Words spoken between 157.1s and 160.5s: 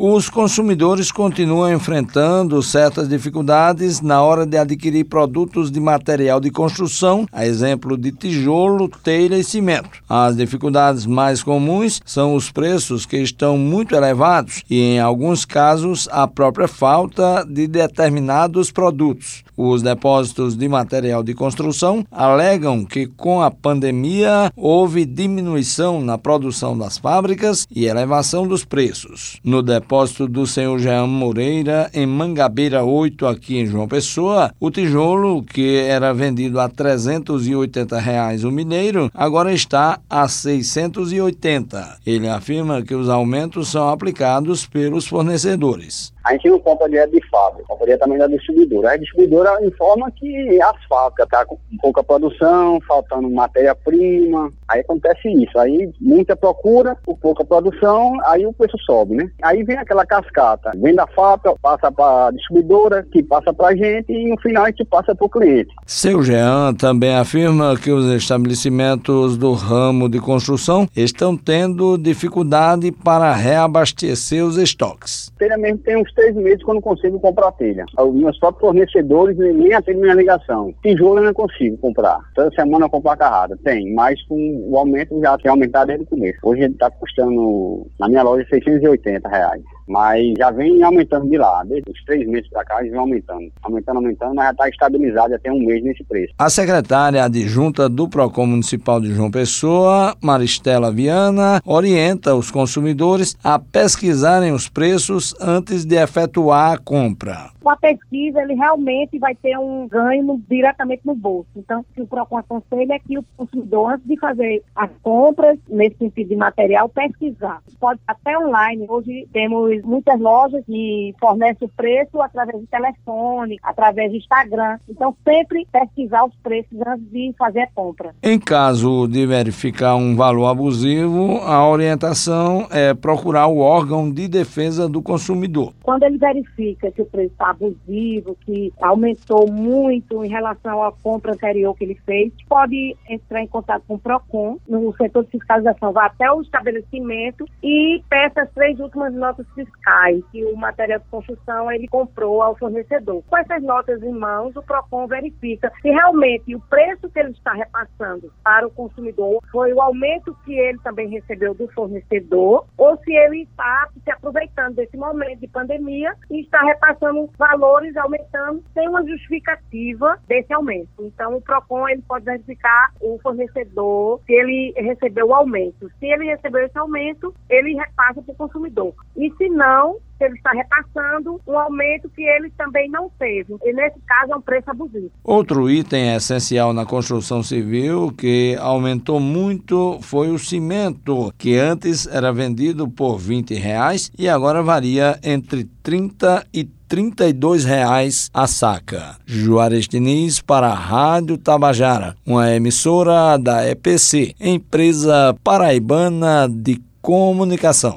que ele está repassando para o consumidor foi o aumento